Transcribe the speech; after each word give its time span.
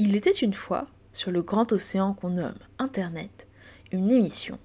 Il 0.00 0.14
était 0.14 0.30
une 0.30 0.54
fois, 0.54 0.86
sur 1.12 1.32
le 1.32 1.42
grand 1.42 1.72
océan 1.72 2.14
qu'on 2.14 2.30
nomme 2.30 2.58
Internet, 2.78 3.48
une 3.90 4.12
émission. 4.12 4.60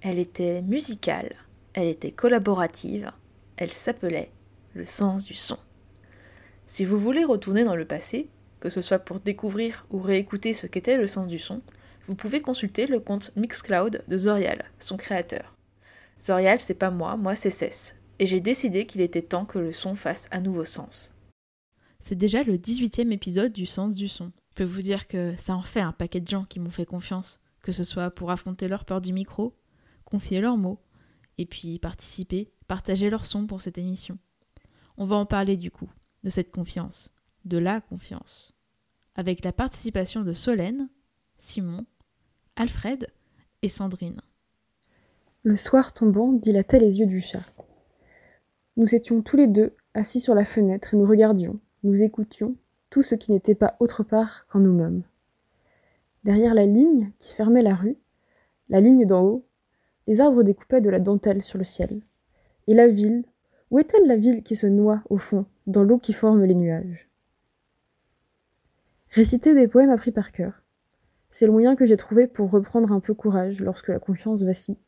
Elle 0.00 0.20
était 0.20 0.62
musicale, 0.62 1.34
elle 1.74 1.88
était 1.88 2.12
collaborative, 2.12 3.10
elle 3.56 3.72
s'appelait 3.72 4.30
Le 4.74 4.86
sens 4.86 5.24
du 5.24 5.34
son. 5.34 5.58
Si 6.68 6.84
vous 6.84 7.00
voulez 7.00 7.24
retourner 7.24 7.64
dans 7.64 7.74
le 7.74 7.84
passé, 7.84 8.28
que 8.60 8.68
ce 8.68 8.80
soit 8.80 9.00
pour 9.00 9.18
découvrir 9.18 9.86
ou 9.90 10.00
réécouter 10.00 10.54
ce 10.54 10.68
qu'était 10.68 10.98
le 10.98 11.08
sens 11.08 11.26
du 11.26 11.40
son, 11.40 11.62
vous 12.06 12.14
pouvez 12.14 12.40
consulter 12.40 12.86
le 12.86 13.00
compte 13.00 13.32
Mixcloud 13.34 14.04
de 14.06 14.18
Zorial, 14.18 14.66
son 14.78 14.96
créateur. 14.96 15.56
Zorial, 16.22 16.60
c'est 16.60 16.74
pas 16.74 16.92
moi, 16.92 17.16
moi 17.16 17.34
c'est 17.34 17.50
Cess, 17.50 17.96
et 18.20 18.28
j'ai 18.28 18.40
décidé 18.40 18.86
qu'il 18.86 19.00
était 19.00 19.22
temps 19.22 19.46
que 19.46 19.58
le 19.58 19.72
son 19.72 19.96
fasse 19.96 20.28
à 20.30 20.38
nouveau 20.38 20.64
sens. 20.64 21.12
C'est 22.00 22.14
déjà 22.14 22.44
le 22.44 22.56
18e 22.56 23.10
épisode 23.10 23.52
du 23.52 23.66
sens 23.66 23.96
du 23.96 24.06
son. 24.06 24.30
Peux 24.60 24.66
vous 24.66 24.82
dire 24.82 25.08
que 25.08 25.34
ça 25.38 25.56
en 25.56 25.62
fait 25.62 25.80
un 25.80 25.92
paquet 25.92 26.20
de 26.20 26.28
gens 26.28 26.44
qui 26.44 26.60
m'ont 26.60 26.68
fait 26.68 26.84
confiance, 26.84 27.40
que 27.62 27.72
ce 27.72 27.82
soit 27.82 28.10
pour 28.10 28.30
affronter 28.30 28.68
leur 28.68 28.84
peur 28.84 29.00
du 29.00 29.14
micro, 29.14 29.56
confier 30.04 30.38
leurs 30.42 30.58
mots, 30.58 30.82
et 31.38 31.46
puis 31.46 31.78
participer, 31.78 32.52
partager 32.68 33.08
leur 33.08 33.24
son 33.24 33.46
pour 33.46 33.62
cette 33.62 33.78
émission. 33.78 34.18
On 34.98 35.06
va 35.06 35.16
en 35.16 35.24
parler 35.24 35.56
du 35.56 35.70
coup, 35.70 35.88
de 36.24 36.28
cette 36.28 36.50
confiance, 36.50 37.10
de 37.46 37.56
la 37.56 37.80
confiance, 37.80 38.52
avec 39.14 39.44
la 39.44 39.52
participation 39.54 40.24
de 40.24 40.34
Solène, 40.34 40.90
Simon, 41.38 41.86
Alfred 42.54 43.06
et 43.62 43.68
Sandrine. 43.68 44.20
Le 45.42 45.56
soir 45.56 45.94
tombant 45.94 46.34
dilatait 46.34 46.80
les 46.80 46.98
yeux 46.98 47.06
du 47.06 47.22
chat. 47.22 47.50
Nous 48.76 48.94
étions 48.94 49.22
tous 49.22 49.38
les 49.38 49.46
deux 49.46 49.74
assis 49.94 50.20
sur 50.20 50.34
la 50.34 50.44
fenêtre 50.44 50.92
et 50.92 50.98
nous 50.98 51.06
regardions, 51.06 51.58
nous 51.82 52.02
écoutions 52.02 52.56
tout 52.90 53.02
ce 53.02 53.14
qui 53.14 53.30
n'était 53.30 53.54
pas 53.54 53.76
autre 53.80 54.02
part 54.02 54.46
qu'en 54.48 54.58
nous-mêmes. 54.60 55.02
Derrière 56.24 56.54
la 56.54 56.66
ligne 56.66 57.12
qui 57.18 57.32
fermait 57.32 57.62
la 57.62 57.74
rue, 57.74 57.96
la 58.68 58.80
ligne 58.80 59.06
d'en 59.06 59.22
haut, 59.22 59.46
les 60.06 60.20
arbres 60.20 60.42
découpaient 60.42 60.80
de 60.80 60.90
la 60.90 61.00
dentelle 61.00 61.42
sur 61.42 61.58
le 61.58 61.64
ciel. 61.64 62.02
Et 62.66 62.74
la 62.74 62.88
ville, 62.88 63.24
où 63.70 63.78
est-elle 63.78 64.06
la 64.06 64.16
ville 64.16 64.42
qui 64.42 64.56
se 64.56 64.66
noie 64.66 65.02
au 65.08 65.18
fond, 65.18 65.46
dans 65.66 65.82
l'eau 65.82 65.98
qui 65.98 66.12
forme 66.12 66.44
les 66.44 66.54
nuages? 66.54 67.08
Réciter 69.10 69.54
des 69.54 69.68
poèmes 69.68 69.90
appris 69.90 70.12
par 70.12 70.32
cœur. 70.32 70.62
C'est 71.30 71.46
le 71.46 71.52
moyen 71.52 71.76
que 71.76 71.84
j'ai 71.84 71.96
trouvé 71.96 72.26
pour 72.26 72.50
reprendre 72.50 72.92
un 72.92 73.00
peu 73.00 73.14
courage 73.14 73.60
lorsque 73.60 73.88
la 73.88 73.98
confiance 73.98 74.42
vacille, 74.42 74.78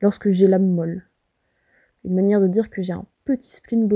lorsque 0.00 0.30
j'ai 0.30 0.48
l'âme 0.48 0.68
molle. 0.68 1.08
Une 2.04 2.14
manière 2.14 2.40
de 2.40 2.48
dire 2.48 2.70
que 2.70 2.82
j'ai 2.82 2.92
un 2.92 3.06
petit 3.24 3.50
spleen. 3.50 3.88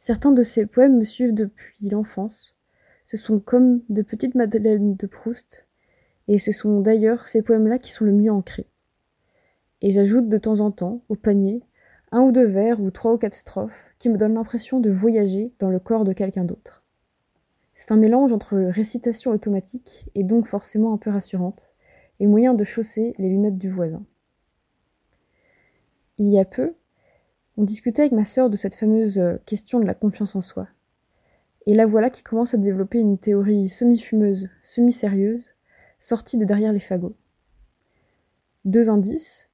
Certains 0.00 0.32
de 0.32 0.42
ces 0.42 0.64
poèmes 0.64 0.96
me 0.96 1.04
suivent 1.04 1.34
depuis 1.34 1.90
l'enfance. 1.90 2.56
Ce 3.06 3.18
sont 3.18 3.38
comme 3.38 3.82
de 3.90 4.00
petites 4.00 4.34
madeleines 4.34 4.94
de 4.94 5.06
Proust, 5.06 5.66
et 6.26 6.38
ce 6.38 6.52
sont 6.52 6.80
d'ailleurs 6.80 7.28
ces 7.28 7.42
poèmes-là 7.42 7.78
qui 7.78 7.92
sont 7.92 8.06
le 8.06 8.12
mieux 8.12 8.32
ancrés. 8.32 8.70
Et 9.82 9.90
j'ajoute 9.90 10.30
de 10.30 10.38
temps 10.38 10.60
en 10.60 10.70
temps, 10.70 11.02
au 11.10 11.16
panier, 11.16 11.62
un 12.12 12.22
ou 12.22 12.32
deux 12.32 12.46
vers 12.46 12.80
ou 12.80 12.90
trois 12.90 13.12
ou 13.12 13.18
quatre 13.18 13.34
strophes 13.34 13.90
qui 13.98 14.08
me 14.08 14.16
donnent 14.16 14.34
l'impression 14.34 14.80
de 14.80 14.88
voyager 14.88 15.52
dans 15.58 15.68
le 15.68 15.78
corps 15.78 16.04
de 16.04 16.14
quelqu'un 16.14 16.44
d'autre. 16.44 16.82
C'est 17.74 17.92
un 17.92 17.96
mélange 17.96 18.32
entre 18.32 18.56
récitation 18.56 19.32
automatique, 19.32 20.06
et 20.14 20.24
donc 20.24 20.46
forcément 20.46 20.94
un 20.94 20.98
peu 20.98 21.10
rassurante, 21.10 21.72
et 22.20 22.26
moyen 22.26 22.54
de 22.54 22.64
chausser 22.64 23.14
les 23.18 23.28
lunettes 23.28 23.58
du 23.58 23.68
voisin. 23.68 24.02
Il 26.16 26.30
y 26.30 26.40
a 26.40 26.46
peu, 26.46 26.72
on 27.60 27.64
discutait 27.64 28.00
avec 28.00 28.12
ma 28.12 28.24
sœur 28.24 28.48
de 28.48 28.56
cette 28.56 28.74
fameuse 28.74 29.18
euh, 29.18 29.36
question 29.44 29.80
de 29.80 29.84
la 29.84 29.92
confiance 29.92 30.34
en 30.34 30.40
soi. 30.40 30.66
Et 31.66 31.74
la 31.74 31.84
voilà 31.84 32.08
qui 32.08 32.22
commence 32.22 32.54
à 32.54 32.56
développer 32.56 32.98
une 32.98 33.18
théorie 33.18 33.68
semi-fumeuse, 33.68 34.48
semi-sérieuse, 34.64 35.44
sortie 35.98 36.38
de 36.38 36.46
derrière 36.46 36.72
les 36.72 36.80
fagots. 36.80 37.16
Deux 38.64 38.88
indices. 38.88 39.50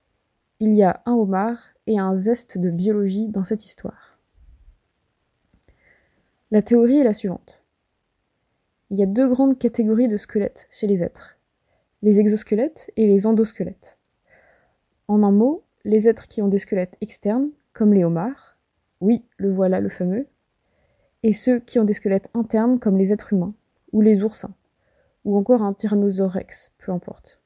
Il 0.60 0.72
y 0.72 0.84
a 0.84 1.02
un 1.04 1.14
homard 1.14 1.70
et 1.88 1.98
un 1.98 2.14
zeste 2.14 2.58
de 2.58 2.70
biologie 2.70 3.26
dans 3.26 3.42
cette 3.42 3.64
histoire. 3.64 4.20
La 6.52 6.62
théorie 6.62 6.98
est 6.98 7.04
la 7.04 7.12
suivante. 7.12 7.64
Il 8.90 9.00
y 9.00 9.02
a 9.02 9.06
deux 9.06 9.28
grandes 9.28 9.58
catégories 9.58 10.06
de 10.06 10.16
squelettes 10.16 10.68
chez 10.70 10.86
les 10.86 11.02
êtres. 11.02 11.38
Les 12.02 12.20
exosquelettes 12.20 12.88
et 12.96 13.08
les 13.08 13.26
endosquelettes. 13.26 13.98
En 15.08 15.24
un 15.24 15.32
mot, 15.32 15.64
les 15.84 16.08
êtres 16.08 16.28
qui 16.28 16.40
ont 16.40 16.48
des 16.48 16.60
squelettes 16.60 16.96
externes 17.00 17.50
comme 17.76 17.92
les 17.92 18.04
homards, 18.04 18.56
oui, 19.02 19.26
le 19.36 19.52
voilà 19.52 19.80
le 19.80 19.90
fameux, 19.90 20.26
et 21.22 21.34
ceux 21.34 21.60
qui 21.60 21.78
ont 21.78 21.84
des 21.84 21.92
squelettes 21.92 22.30
internes 22.32 22.78
comme 22.78 22.96
les 22.96 23.12
êtres 23.12 23.34
humains, 23.34 23.54
ou 23.92 24.00
les 24.00 24.22
oursins, 24.22 24.54
ou 25.26 25.36
encore 25.36 25.60
un 25.60 25.74
tyrannosaure 25.74 26.30
rex, 26.30 26.72
peu 26.78 26.90
importe. 26.90 27.38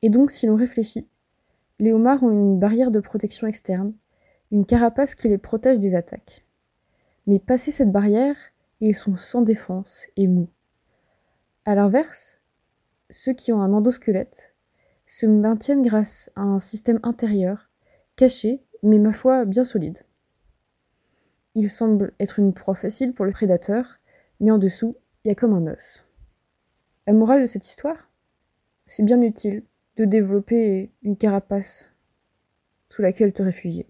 Et 0.00 0.08
donc, 0.08 0.30
si 0.30 0.46
l'on 0.46 0.56
réfléchit, 0.56 1.06
les 1.78 1.92
homards 1.92 2.22
ont 2.22 2.30
une 2.30 2.58
barrière 2.58 2.90
de 2.90 3.00
protection 3.00 3.46
externe, 3.46 3.92
une 4.50 4.64
carapace 4.64 5.14
qui 5.14 5.28
les 5.28 5.36
protège 5.36 5.78
des 5.78 5.94
attaques. 5.94 6.46
Mais 7.26 7.40
passé 7.40 7.70
cette 7.70 7.92
barrière, 7.92 8.36
ils 8.80 8.96
sont 8.96 9.18
sans 9.18 9.42
défense 9.42 10.06
et 10.16 10.26
mous. 10.26 10.48
À 11.66 11.74
l'inverse, 11.74 12.38
ceux 13.10 13.34
qui 13.34 13.52
ont 13.52 13.60
un 13.60 13.74
endosquelette 13.74 14.54
se 15.06 15.26
maintiennent 15.26 15.82
grâce 15.82 16.30
à 16.34 16.40
un 16.40 16.60
système 16.60 17.00
intérieur 17.02 17.68
caché, 18.16 18.62
mais 18.82 18.98
ma 18.98 19.12
foi 19.12 19.44
bien 19.44 19.64
solide. 19.64 20.04
Il 21.54 21.70
semble 21.70 22.12
être 22.18 22.38
une 22.38 22.52
proie 22.52 22.74
facile 22.74 23.12
pour 23.12 23.24
le 23.24 23.32
prédateur, 23.32 23.98
mais 24.40 24.50
en 24.50 24.58
dessous, 24.58 24.96
il 25.24 25.28
y 25.28 25.30
a 25.30 25.34
comme 25.34 25.54
un 25.54 25.72
os. 25.72 26.04
La 27.06 27.12
morale 27.12 27.42
de 27.42 27.46
cette 27.46 27.66
histoire? 27.66 28.10
C'est 28.86 29.04
bien 29.04 29.20
utile 29.22 29.62
de 29.96 30.04
développer 30.04 30.92
une 31.02 31.16
carapace 31.16 31.90
sous 32.90 33.02
laquelle 33.02 33.32
te 33.32 33.42
réfugier. 33.42 33.86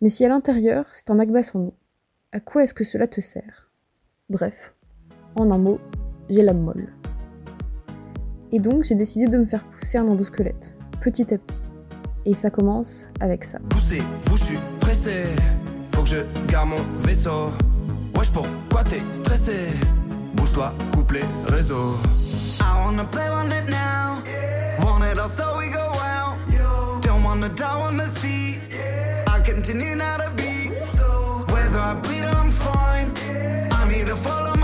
Mais 0.00 0.08
si 0.08 0.24
à 0.24 0.28
l'intérieur, 0.28 0.86
c'est 0.92 1.10
un 1.10 1.14
magma 1.14 1.40
en 1.54 1.60
eau, 1.60 1.74
à 2.32 2.40
quoi 2.40 2.62
est-ce 2.62 2.74
que 2.74 2.84
cela 2.84 3.06
te 3.06 3.20
sert? 3.20 3.70
Bref, 4.28 4.74
en 5.34 5.50
un 5.50 5.58
mot, 5.58 5.80
j'ai 6.28 6.42
la 6.42 6.54
molle. 6.54 6.92
Et 8.52 8.60
donc, 8.60 8.84
j'ai 8.84 8.94
décidé 8.94 9.26
de 9.26 9.38
me 9.38 9.46
faire 9.46 9.68
pousser 9.68 9.98
un 9.98 10.08
endosquelette, 10.08 10.76
petit 11.00 11.34
à 11.34 11.38
petit. 11.38 11.62
Et 12.26 12.34
ça 12.34 12.50
commence 12.50 13.06
avec 13.20 13.44
ça. 13.44 13.58
Poussé, 13.70 14.02
fouchu, 14.22 14.58
pressé. 14.80 15.24
Faut 15.94 16.02
que 16.02 16.08
je 16.08 16.16
garde 16.46 16.68
mon 16.68 16.84
vaisseau. 17.02 17.50
Wesh, 18.16 18.30
pourquoi 18.30 18.84
t'es 18.84 19.00
stressé? 19.14 19.68
Bouge-toi, 20.34 20.72
coupe 20.92 21.12
les 21.12 21.24
réseaux. 21.48 21.96
I 22.60 22.84
wanna 22.84 23.04
play 23.04 23.28
on 23.30 23.46
it 23.50 23.68
now. 23.70 24.22
Want 24.84 25.04
it 25.04 25.18
all 25.18 25.28
so 25.28 25.58
we 25.58 25.70
go 25.70 25.80
out. 25.80 26.36
Don't 27.02 27.22
wanna 27.24 27.48
die, 27.48 27.76
wanna 27.78 28.04
see. 28.04 28.58
I 29.26 29.40
continue 29.42 29.96
now 29.96 30.18
to 30.18 30.30
be. 30.36 30.70
Whether 31.50 31.78
I 31.78 31.94
bleed 32.02 32.24
or 32.24 32.36
I'm 32.36 32.50
fine. 32.50 33.12
I 33.72 33.88
need 33.88 34.06
to 34.06 34.16
follow 34.16 34.54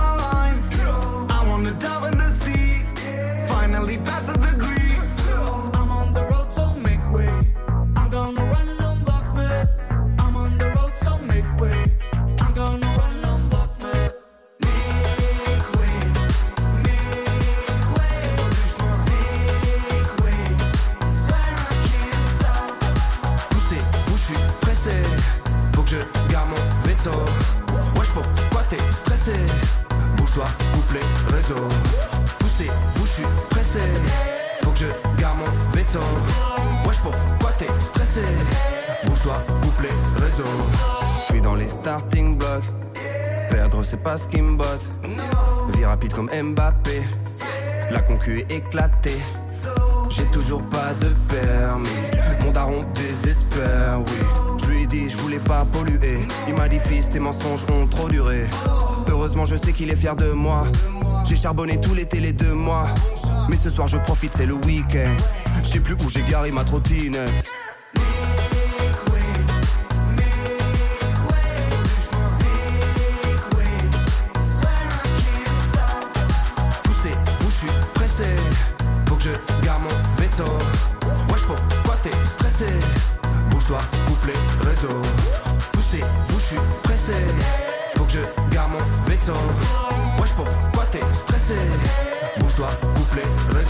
de 60.15 60.31
moi. 60.31 60.65
J'ai 61.25 61.35
charbonné 61.35 61.81
tout 61.81 61.95
l'été, 61.95 62.21
les 62.21 62.33
deux 62.33 62.53
mois. 62.53 62.87
Mais 63.49 63.57
ce 63.57 63.71
soir, 63.71 63.89
je 63.89 63.97
profite, 63.97 64.35
c'est 64.37 64.47
le 64.47 64.55
week-end. 64.55 65.17
Je 65.65 65.69
sais 65.69 65.81
plus 65.81 65.95
où 65.95 66.09
j'ai 66.09 66.23
garé 66.23 66.53
ma 66.53 66.63
trottinette. 66.63 67.45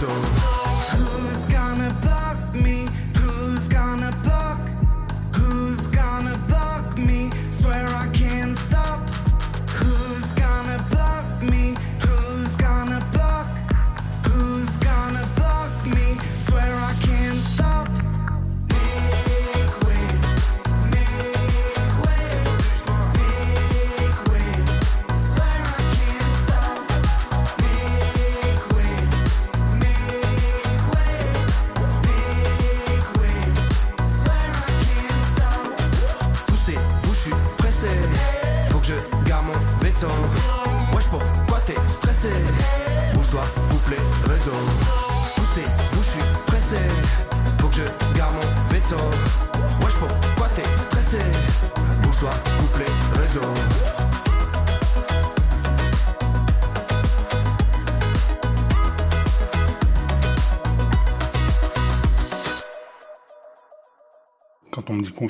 Les 0.07 0.66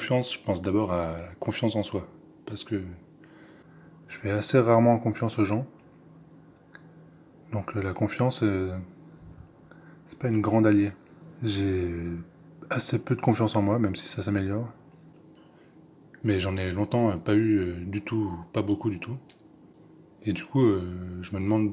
je 0.08 0.38
pense 0.44 0.62
d'abord 0.62 0.92
à 0.92 1.18
la 1.18 1.28
confiance 1.40 1.74
en 1.76 1.82
soi. 1.82 2.06
Parce 2.46 2.64
que 2.64 2.80
je 4.08 4.16
fais 4.18 4.30
assez 4.30 4.58
rarement 4.58 4.98
confiance 4.98 5.38
aux 5.38 5.44
gens. 5.44 5.66
Donc 7.52 7.76
euh, 7.76 7.82
la 7.82 7.92
confiance, 7.92 8.42
euh, 8.42 8.76
c'est 10.08 10.18
pas 10.18 10.28
une 10.28 10.40
grande 10.40 10.66
alliée. 10.66 10.92
J'ai 11.42 11.92
assez 12.70 12.98
peu 12.98 13.16
de 13.16 13.20
confiance 13.20 13.56
en 13.56 13.62
moi, 13.62 13.78
même 13.78 13.96
si 13.96 14.08
ça 14.08 14.22
s'améliore. 14.22 14.68
Mais 16.22 16.40
j'en 16.40 16.56
ai 16.56 16.72
longtemps 16.72 17.10
euh, 17.10 17.16
pas 17.16 17.34
eu 17.34 17.84
du 17.86 18.02
tout, 18.02 18.32
pas 18.52 18.62
beaucoup 18.62 18.90
du 18.90 19.00
tout. 19.00 19.16
Et 20.24 20.32
du 20.32 20.44
coup, 20.44 20.60
je 21.22 21.30
me 21.36 21.38
demande 21.38 21.72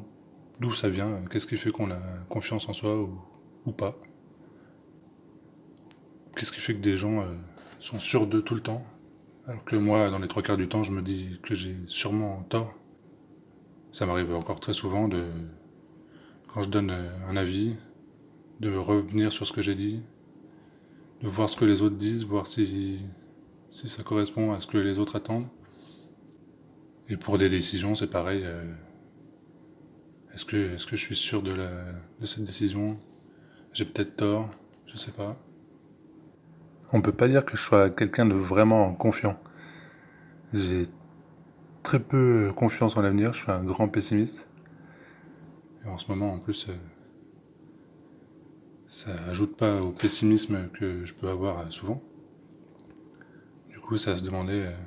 d'où 0.60 0.74
ça 0.76 0.88
vient, 0.88 1.24
qu'est-ce 1.32 1.48
qui 1.48 1.58
fait 1.58 1.72
qu'on 1.72 1.90
a 1.90 2.00
confiance 2.30 2.70
en 2.70 2.74
soi 2.74 3.02
ou, 3.66 3.72
pas. 3.72 3.96
Qu'est-ce 6.36 6.52
qui 6.52 6.60
fait 6.60 6.76
que 6.76 6.80
des 6.80 6.96
gens 6.96 7.26
sont 7.84 8.00
sûrs 8.00 8.28
d'eux 8.28 8.42
tout 8.42 8.56
le 8.56 8.62
temps, 8.62 8.86
alors 9.46 9.64
que 9.66 9.76
moi, 9.76 10.10
dans 10.10 10.20
les 10.20 10.28
trois 10.28 10.42
quarts 10.42 10.58
du 10.58 10.68
temps, 10.70 10.84
je 10.84 10.92
me 10.92 11.02
dis 11.02 11.40
que 11.44 11.54
j'ai 11.54 11.76
sûrement 11.88 12.44
tort. 12.50 12.74
Ça 13.92 14.06
m'arrive 14.06 14.34
encore 14.34 14.60
très 14.60 14.74
souvent 14.74 15.08
de, 15.08 15.26
quand 16.48 16.64
je 16.64 16.70
donne 16.70 16.92
un 16.92 17.36
avis, 17.36 17.76
de 18.62 18.74
revenir 18.76 19.32
sur 19.32 19.46
ce 19.46 19.52
que 19.54 19.62
j'ai 19.62 19.76
dit, 19.76 20.02
de 21.22 21.28
voir 21.28 21.50
ce 21.50 21.58
que 21.58 21.66
les 21.66 21.82
autres 21.82 21.98
disent, 21.98 22.24
voir 22.24 22.48
si, 22.48 23.00
si 23.70 23.90
ça 23.90 24.04
correspond 24.04 24.54
à 24.54 24.60
ce 24.60 24.68
que 24.68 24.78
les 24.78 24.98
autres 25.00 25.16
attendent. 25.18 25.48
Et 27.10 27.18
pour 27.18 27.38
des 27.38 27.50
décisions, 27.50 27.96
c'est 27.96 28.10
pareil. 28.10 28.44
euh, 28.46 28.64
Est-ce 30.34 30.46
que, 30.46 30.74
est-ce 30.74 30.86
que 30.86 30.96
je 30.96 31.02
suis 31.02 31.16
sûr 31.16 31.42
de, 31.42 31.52
la, 31.52 31.92
de 32.22 32.26
cette 32.26 32.46
décision? 32.46 32.98
J'ai 33.74 33.86
peut-être 33.86 34.16
tort, 34.16 34.50
je 34.88 34.98
sais 34.98 35.12
pas. 35.12 35.38
On 36.96 37.02
peut 37.02 37.12
pas 37.12 37.28
dire 37.28 37.44
que 37.44 37.58
je 37.58 37.62
sois 37.64 37.90
quelqu'un 37.90 38.28
de 38.28 38.36
vraiment 38.36 38.94
confiant. 38.94 39.40
J'ai 40.54 40.88
très 41.82 42.00
peu 42.00 42.54
confiance 42.56 42.96
en 42.96 43.02
l'avenir, 43.02 43.34
je 43.34 43.42
suis 43.42 43.52
un 43.52 43.64
grand 43.64 43.88
pessimiste. 43.88 44.46
Et 45.84 45.88
en 45.88 45.98
ce 45.98 46.08
moment, 46.08 46.34
en 46.34 46.38
plus, 46.38 46.70
euh, 46.70 46.76
ça 48.86 49.10
ajoute 49.28 49.58
pas 49.58 49.82
au 49.82 49.92
pessimisme 49.92 50.70
que 50.70 51.04
je 51.04 51.16
peux 51.16 51.28
avoir 51.30 51.62
euh, 51.62 51.72
souvent. 51.72 52.00
Du 53.70 53.80
coup, 53.80 53.98
ça 53.98 54.16
se 54.16 54.24
demandait 54.24 54.68
euh, 54.68 54.78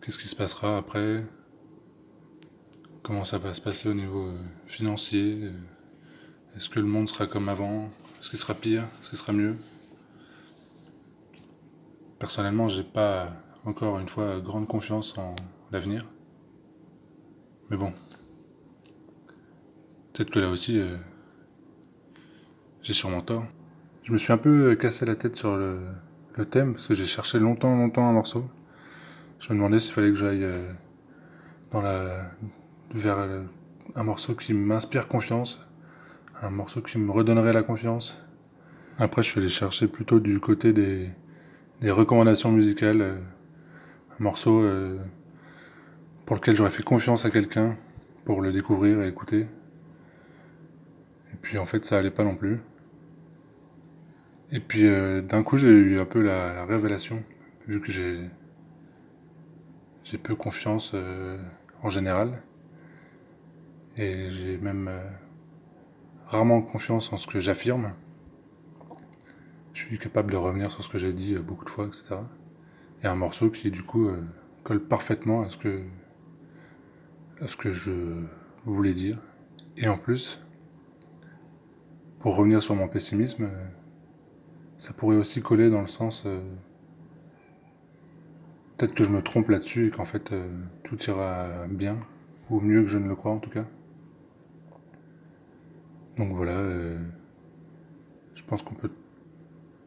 qu'est-ce 0.00 0.18
qui 0.18 0.28
se 0.28 0.36
passera 0.36 0.78
après, 0.78 1.24
comment 3.02 3.24
ça 3.24 3.38
va 3.38 3.52
se 3.52 3.60
passer 3.60 3.88
au 3.88 3.94
niveau 3.94 4.32
financier, 4.68 5.50
est-ce 6.54 6.68
que 6.68 6.78
le 6.78 6.86
monde 6.86 7.08
sera 7.08 7.26
comme 7.26 7.48
avant, 7.48 7.90
est-ce 8.20 8.30
qu'il 8.30 8.38
sera 8.38 8.54
pire, 8.54 8.84
est-ce 9.00 9.10
qu'il 9.10 9.18
sera 9.18 9.32
mieux? 9.32 9.56
Personnellement, 12.18 12.68
j'ai 12.68 12.82
pas 12.82 13.30
encore 13.64 13.98
une 14.00 14.08
fois 14.08 14.40
grande 14.40 14.66
confiance 14.66 15.16
en 15.18 15.36
l'avenir. 15.70 16.04
Mais 17.70 17.76
bon. 17.76 17.92
Peut-être 20.12 20.30
que 20.30 20.40
là 20.40 20.48
aussi, 20.48 20.80
euh, 20.80 20.96
j'ai 22.82 22.92
sûrement 22.92 23.20
tort. 23.20 23.44
Je 24.02 24.12
me 24.12 24.18
suis 24.18 24.32
un 24.32 24.38
peu 24.38 24.74
cassé 24.74 25.06
la 25.06 25.14
tête 25.14 25.36
sur 25.36 25.56
le, 25.56 25.80
thème 26.50 26.74
parce 26.74 26.86
que 26.86 26.94
j'ai 26.94 27.04
cherché 27.04 27.38
longtemps, 27.38 27.76
longtemps 27.76 28.08
un 28.08 28.12
morceau. 28.12 28.44
Je 29.40 29.48
me 29.50 29.54
demandais 29.58 29.80
s'il 29.80 29.92
fallait 29.92 30.10
que 30.10 30.16
j'aille 30.16 30.44
euh, 30.44 32.22
vers 32.94 33.18
euh, 33.18 33.42
un 33.94 34.02
morceau 34.02 34.34
qui 34.34 34.54
m'inspire 34.54 35.08
confiance, 35.08 35.60
un 36.42 36.50
morceau 36.50 36.80
qui 36.80 36.98
me 36.98 37.10
redonnerait 37.10 37.52
la 37.52 37.62
confiance. 37.62 38.20
Après, 38.98 39.22
je 39.22 39.30
suis 39.30 39.40
allé 39.40 39.48
chercher 39.48 39.88
plutôt 39.88 40.20
du 40.20 40.40
côté 40.40 40.72
des, 40.72 41.10
des 41.80 41.90
recommandations 41.90 42.50
musicales, 42.50 43.00
euh, 43.00 43.18
un 44.18 44.22
morceau 44.22 44.60
euh, 44.60 44.98
pour 46.26 46.36
lequel 46.36 46.56
j'aurais 46.56 46.70
fait 46.70 46.82
confiance 46.82 47.24
à 47.24 47.30
quelqu'un 47.30 47.76
pour 48.24 48.42
le 48.42 48.52
découvrir 48.52 49.02
et 49.02 49.08
écouter. 49.08 49.46
Et 51.32 51.36
puis 51.40 51.58
en 51.58 51.66
fait, 51.66 51.84
ça 51.84 51.98
allait 51.98 52.10
pas 52.10 52.24
non 52.24 52.34
plus. 52.34 52.60
Et 54.50 54.60
puis 54.60 54.86
euh, 54.86 55.20
d'un 55.20 55.42
coup, 55.42 55.56
j'ai 55.56 55.68
eu 55.68 56.00
un 56.00 56.04
peu 56.04 56.20
la, 56.20 56.54
la 56.54 56.64
révélation, 56.64 57.22
vu 57.66 57.80
que 57.80 57.92
j'ai 57.92 58.18
peu 60.22 60.34
confiance 60.34 60.96
en 61.82 61.90
général. 61.90 62.42
Et 63.96 64.30
j'ai 64.30 64.56
même 64.56 64.90
rarement 66.28 66.62
confiance 66.62 67.12
en 67.12 67.18
ce 67.18 67.26
que 67.26 67.40
j'affirme. 67.40 67.92
Je 69.78 69.84
suis 69.84 69.98
capable 70.00 70.32
de 70.32 70.36
revenir 70.36 70.72
sur 70.72 70.82
ce 70.82 70.88
que 70.88 70.98
j'ai 70.98 71.12
dit 71.12 71.36
euh, 71.36 71.40
beaucoup 71.40 71.64
de 71.64 71.70
fois, 71.70 71.86
etc. 71.86 72.16
Et 73.04 73.06
un 73.06 73.14
morceau 73.14 73.48
qui, 73.48 73.70
du 73.70 73.84
coup, 73.84 74.08
euh, 74.08 74.20
colle 74.64 74.80
parfaitement 74.80 75.42
à 75.42 75.50
ce 75.50 75.56
que, 75.56 75.84
à 77.40 77.46
ce 77.46 77.56
que 77.56 77.70
je 77.70 77.92
voulais 78.64 78.92
dire. 78.92 79.20
Et 79.76 79.86
en 79.86 79.96
plus, 79.96 80.44
pour 82.18 82.34
revenir 82.34 82.60
sur 82.60 82.74
mon 82.74 82.88
pessimisme, 82.88 83.44
euh, 83.44 83.64
ça 84.78 84.92
pourrait 84.92 85.16
aussi 85.16 85.40
coller 85.42 85.70
dans 85.70 85.82
le 85.82 85.86
sens... 85.86 86.26
Peut-être 88.76 88.94
que 88.94 89.04
je 89.04 89.10
me 89.10 89.22
trompe 89.22 89.48
là-dessus 89.48 89.88
et 89.88 89.90
qu'en 89.90 90.04
fait 90.04 90.32
tout 90.84 91.02
ira 91.04 91.66
bien, 91.68 91.98
ou 92.48 92.60
mieux 92.60 92.82
que 92.82 92.88
je 92.88 92.98
ne 92.98 93.08
le 93.08 93.16
crois 93.16 93.32
en 93.32 93.40
tout 93.40 93.50
cas. 93.50 93.64
Donc 96.16 96.32
voilà, 96.32 96.62
je 98.36 98.42
pense 98.46 98.62
qu'on 98.62 98.76
peut 98.76 98.92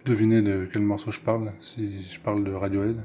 deviner 0.05 0.41
de 0.41 0.67
quel 0.72 0.81
morceau 0.81 1.12
je 1.12 1.22
parle 1.22 1.53
si 1.60 2.01
je 2.10 2.20
parle 2.20 2.43
de 2.43 2.53
Radiohead. 2.53 3.03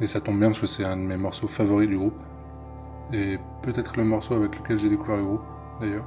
Et 0.00 0.06
ça 0.06 0.20
tombe 0.20 0.38
bien 0.38 0.48
parce 0.48 0.60
que 0.60 0.66
c'est 0.66 0.84
un 0.84 0.96
de 0.96 1.02
mes 1.02 1.16
morceaux 1.16 1.48
favoris 1.48 1.88
du 1.88 1.96
groupe. 1.96 2.18
Et 3.12 3.38
peut-être 3.62 3.96
le 3.96 4.04
morceau 4.04 4.34
avec 4.34 4.58
lequel 4.58 4.78
j'ai 4.78 4.88
découvert 4.88 5.16
le 5.16 5.24
groupe 5.24 5.44
d'ailleurs. 5.80 6.06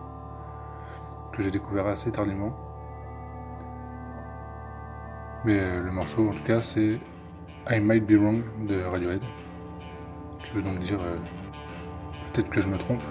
Que 1.32 1.42
j'ai 1.42 1.52
découvert 1.52 1.88
assez 1.88 2.12
tardivement. 2.12 2.54
Mais 5.46 5.58
euh, 5.58 5.82
le 5.82 5.92
morceau 5.92 6.30
en 6.30 6.34
tout 6.34 6.44
cas 6.44 6.62
c'est 6.62 7.00
I 7.70 7.80
Might 7.80 8.06
Be 8.06 8.20
Wrong 8.20 8.44
de 8.68 8.84
Radiohead. 8.84 9.22
Qui 10.44 10.52
veut 10.52 10.62
donc 10.62 10.80
dire 10.80 11.00
euh, 11.02 11.18
peut-être 12.34 12.50
que 12.50 12.62
je 12.62 12.68
me 12.68 12.78
trompe. 12.78 13.02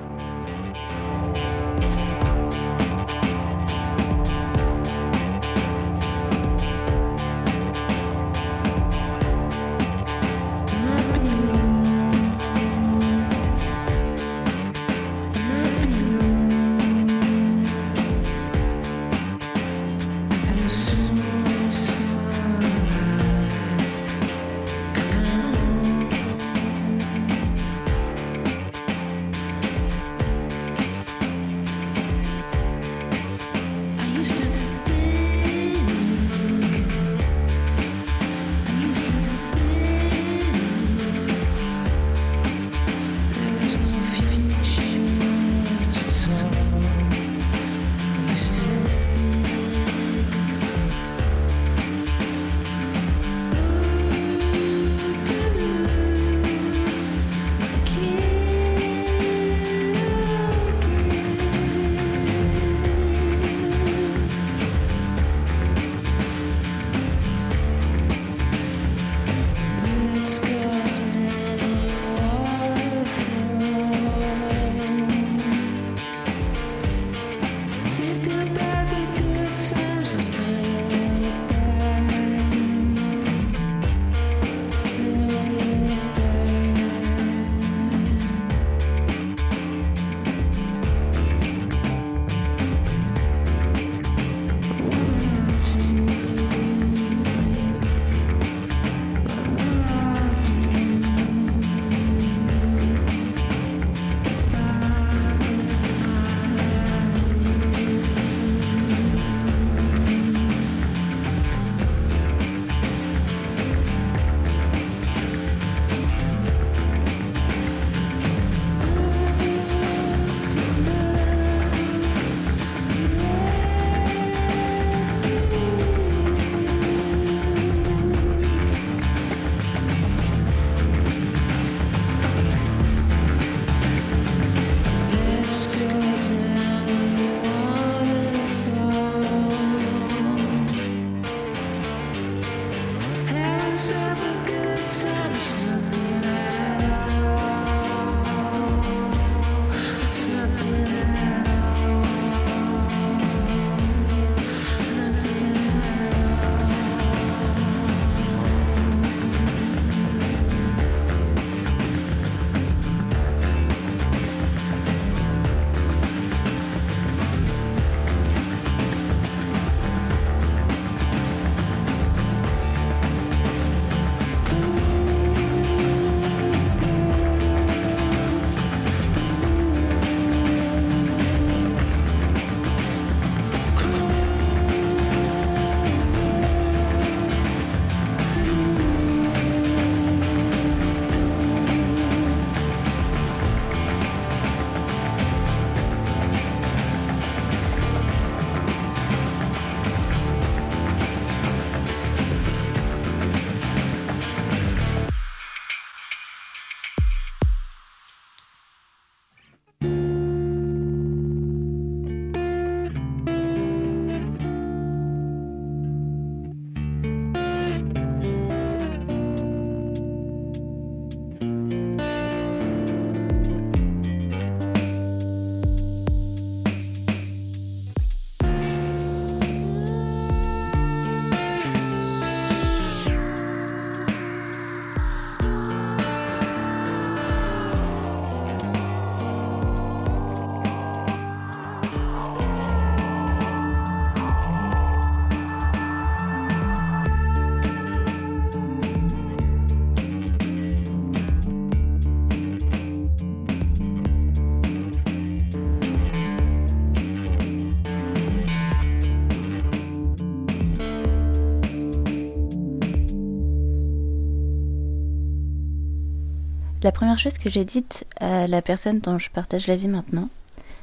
La 266.88 266.92
première 266.92 267.18
chose 267.18 267.36
que 267.36 267.50
j'ai 267.50 267.66
dite 267.66 268.06
à 268.18 268.46
la 268.46 268.62
personne 268.62 269.00
dont 269.00 269.18
je 269.18 269.30
partage 269.30 269.66
la 269.66 269.76
vie 269.76 269.88
maintenant, 269.88 270.30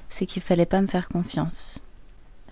c'est 0.08 0.28
qu'il 0.28 0.44
fallait 0.44 0.68
pas 0.68 0.80
me 0.80 0.86
faire 0.86 1.08
confiance. 1.08 1.82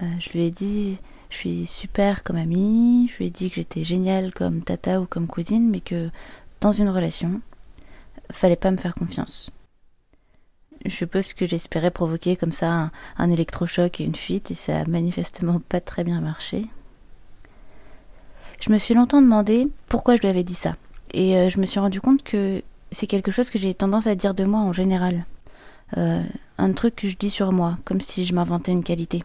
Euh, 0.02 0.08
je 0.18 0.32
lui 0.32 0.42
ai 0.42 0.50
dit, 0.50 0.98
je 1.30 1.36
suis 1.38 1.68
super 1.68 2.24
comme 2.24 2.38
amie, 2.38 3.08
je 3.12 3.18
lui 3.20 3.28
ai 3.28 3.30
dit 3.30 3.50
que 3.50 3.58
j'étais 3.58 3.84
géniale 3.84 4.34
comme 4.34 4.64
tata 4.64 5.00
ou 5.00 5.06
comme 5.06 5.28
cousine, 5.28 5.70
mais 5.70 5.82
que 5.82 6.10
dans 6.62 6.72
une 6.72 6.90
relation, 6.90 7.42
fallait 8.32 8.56
pas 8.56 8.72
me 8.72 8.78
faire 8.78 8.96
confiance. 8.96 9.52
Je 10.84 10.90
suppose 10.90 11.36
que 11.36 11.46
j'espérais 11.46 11.92
provoquer 11.92 12.36
comme 12.36 12.54
ça 12.54 12.72
un, 12.72 12.92
un, 13.20 13.30
électrochoc 13.30 14.02
et 14.02 14.04
une 14.04 14.16
fuite, 14.16 14.50
et 14.50 14.56
ça 14.56 14.80
a 14.80 14.86
manifestement 14.86 15.60
pas 15.60 15.80
très 15.80 16.04
bien 16.04 16.22
marché. 16.22 16.66
Je 18.60 18.72
me 18.72 18.80
suis 18.80 18.96
longtemps 18.96 19.22
demandé 19.22 19.68
pourquoi 19.90 20.16
je 20.16 20.22
lui 20.22 20.30
avais 20.30 20.44
dit 20.44 20.56
ça, 20.56 20.76
et 21.14 21.38
euh, 21.38 21.50
je 21.50 21.60
me 21.60 21.68
suis 21.68 21.80
rendu 21.80 22.02
compte 22.02 22.24
que 22.24 22.64
c'est 22.94 23.08
quelque 23.08 23.32
chose 23.32 23.50
que 23.50 23.60
j'ai 23.60 23.74
tendance 23.74 24.08
à 24.08 24.16
dire 24.16 24.34
de 24.34 24.46
moi 24.46 24.62
en 24.62 24.72
général. 24.72 25.26
Euh, 25.98 26.24
un 26.58 26.72
truc 26.74 26.96
que 26.96 27.08
je 27.08 27.18
dis 27.18 27.30
sur 27.30 27.52
moi, 27.52 27.78
comme 27.86 28.02
si 28.02 28.24
je 28.24 28.34
m'inventais 28.34 28.72
une 28.72 28.84
qualité. 28.84 29.24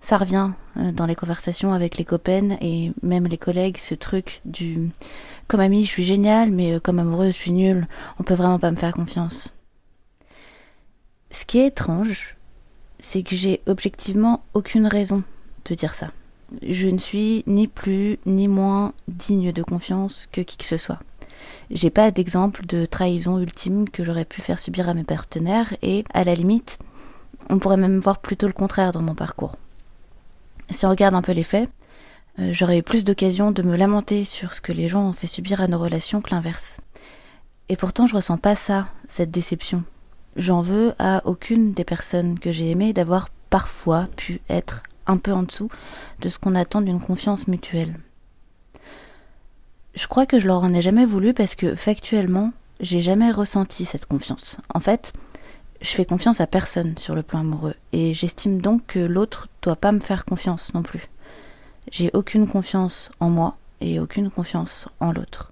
Ça 0.00 0.16
revient 0.16 0.50
euh, 0.76 0.92
dans 0.92 1.06
les 1.06 1.14
conversations 1.14 1.72
avec 1.72 1.98
les 1.98 2.04
copaines 2.04 2.56
et 2.60 2.92
même 3.02 3.26
les 3.26 3.38
collègues, 3.38 3.78
ce 3.78 3.94
truc 3.94 4.40
du 4.44 4.90
comme 5.48 5.60
amie 5.60 5.84
je 5.84 5.90
suis 5.90 6.04
géniale, 6.04 6.50
mais 6.50 6.74
euh, 6.74 6.80
comme 6.80 6.98
amoureuse 6.98 7.34
je 7.34 7.38
suis 7.38 7.52
nulle, 7.52 7.86
on 8.18 8.22
peut 8.22 8.34
vraiment 8.34 8.58
pas 8.58 8.70
me 8.70 8.76
faire 8.76 8.92
confiance. 8.92 9.54
Ce 11.30 11.44
qui 11.44 11.58
est 11.58 11.66
étrange, 11.66 12.36
c'est 13.00 13.22
que 13.22 13.36
j'ai 13.36 13.60
objectivement 13.66 14.42
aucune 14.54 14.86
raison 14.86 15.22
de 15.66 15.74
dire 15.74 15.94
ça. 15.94 16.10
Je 16.62 16.88
ne 16.88 16.98
suis 16.98 17.42
ni 17.46 17.66
plus 17.66 18.18
ni 18.24 18.48
moins 18.48 18.94
digne 19.08 19.52
de 19.52 19.62
confiance 19.62 20.26
que 20.32 20.40
qui 20.40 20.56
que 20.56 20.64
ce 20.64 20.78
soit. 20.78 21.00
J'ai 21.70 21.90
pas 21.90 22.10
d'exemple 22.10 22.66
de 22.66 22.86
trahison 22.86 23.38
ultime 23.38 23.88
que 23.88 24.04
j'aurais 24.04 24.24
pu 24.24 24.40
faire 24.40 24.58
subir 24.58 24.88
à 24.88 24.94
mes 24.94 25.04
partenaires 25.04 25.74
et, 25.82 26.04
à 26.14 26.24
la 26.24 26.34
limite, 26.34 26.78
on 27.50 27.58
pourrait 27.58 27.76
même 27.76 28.00
voir 28.00 28.20
plutôt 28.20 28.46
le 28.46 28.52
contraire 28.52 28.92
dans 28.92 29.02
mon 29.02 29.14
parcours. 29.14 29.56
Si 30.70 30.84
on 30.86 30.90
regarde 30.90 31.14
un 31.14 31.22
peu 31.22 31.32
les 31.32 31.42
faits, 31.42 31.70
euh, 32.38 32.50
j'aurais 32.52 32.78
eu 32.78 32.82
plus 32.82 33.04
d'occasions 33.04 33.50
de 33.50 33.62
me 33.62 33.76
lamenter 33.76 34.24
sur 34.24 34.54
ce 34.54 34.60
que 34.60 34.72
les 34.72 34.88
gens 34.88 35.08
ont 35.08 35.12
fait 35.12 35.26
subir 35.26 35.60
à 35.60 35.68
nos 35.68 35.78
relations 35.78 36.20
que 36.20 36.30
l'inverse. 36.30 36.78
Et 37.68 37.76
pourtant, 37.76 38.06
je 38.06 38.14
ressens 38.14 38.38
pas 38.38 38.54
ça, 38.54 38.88
cette 39.08 39.30
déception. 39.30 39.82
J'en 40.36 40.60
veux 40.60 40.94
à 40.98 41.22
aucune 41.24 41.72
des 41.72 41.84
personnes 41.84 42.38
que 42.38 42.52
j'ai 42.52 42.70
aimées 42.70 42.92
d'avoir 42.92 43.28
parfois 43.50 44.08
pu 44.16 44.40
être 44.48 44.82
un 45.06 45.16
peu 45.16 45.32
en 45.32 45.42
dessous 45.42 45.68
de 46.20 46.28
ce 46.28 46.38
qu'on 46.38 46.54
attend 46.54 46.80
d'une 46.80 47.00
confiance 47.00 47.48
mutuelle. 47.48 47.98
Je 49.98 50.06
crois 50.06 50.26
que 50.26 50.38
je 50.38 50.46
leur 50.46 50.62
en 50.62 50.72
ai 50.72 50.80
jamais 50.80 51.04
voulu 51.04 51.34
parce 51.34 51.56
que 51.56 51.74
factuellement, 51.74 52.52
j'ai 52.78 53.00
jamais 53.00 53.32
ressenti 53.32 53.84
cette 53.84 54.06
confiance. 54.06 54.58
En 54.72 54.78
fait, 54.78 55.12
je 55.80 55.88
fais 55.88 56.04
confiance 56.04 56.40
à 56.40 56.46
personne 56.46 56.96
sur 56.96 57.16
le 57.16 57.24
plan 57.24 57.40
amoureux 57.40 57.74
et 57.92 58.14
j'estime 58.14 58.62
donc 58.62 58.86
que 58.86 59.00
l'autre 59.00 59.48
doit 59.60 59.74
pas 59.74 59.90
me 59.90 59.98
faire 59.98 60.24
confiance 60.24 60.72
non 60.72 60.84
plus. 60.84 61.08
J'ai 61.90 62.10
aucune 62.12 62.46
confiance 62.46 63.10
en 63.18 63.28
moi 63.28 63.56
et 63.80 63.98
aucune 63.98 64.30
confiance 64.30 64.86
en 65.00 65.10
l'autre. 65.10 65.50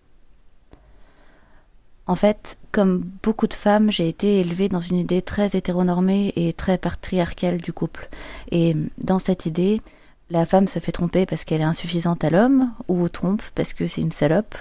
En 2.06 2.14
fait, 2.14 2.56
comme 2.70 3.00
beaucoup 3.24 3.48
de 3.48 3.54
femmes, 3.54 3.90
j'ai 3.90 4.06
été 4.06 4.38
élevée 4.38 4.68
dans 4.68 4.80
une 4.80 4.98
idée 4.98 5.22
très 5.22 5.56
hétéronormée 5.56 6.32
et 6.36 6.52
très 6.52 6.78
patriarcale 6.78 7.56
du 7.60 7.72
couple. 7.72 8.08
Et 8.52 8.76
dans 8.98 9.18
cette 9.18 9.44
idée, 9.44 9.80
la 10.30 10.46
femme 10.46 10.66
se 10.66 10.78
fait 10.78 10.92
tromper 10.92 11.26
parce 11.26 11.44
qu'elle 11.44 11.60
est 11.60 11.64
insuffisante 11.64 12.24
à 12.24 12.30
l'homme, 12.30 12.72
ou 12.88 13.08
trompe 13.08 13.42
parce 13.54 13.72
que 13.74 13.86
c'est 13.86 14.00
une 14.00 14.12
salope. 14.12 14.54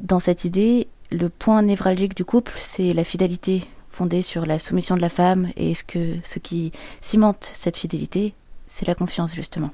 Dans 0.00 0.20
cette 0.20 0.44
idée, 0.44 0.88
le 1.10 1.28
point 1.28 1.62
névralgique 1.62 2.16
du 2.16 2.24
couple, 2.24 2.52
c'est 2.56 2.92
la 2.92 3.04
fidélité 3.04 3.64
fondée 3.88 4.22
sur 4.22 4.46
la 4.46 4.58
soumission 4.58 4.96
de 4.96 5.00
la 5.00 5.08
femme, 5.08 5.50
et 5.56 5.74
ce, 5.74 5.82
ce 6.24 6.38
qui 6.38 6.72
cimente 7.00 7.50
cette 7.52 7.76
fidélité, 7.76 8.34
c'est 8.66 8.86
la 8.86 8.94
confiance, 8.94 9.34
justement. 9.34 9.70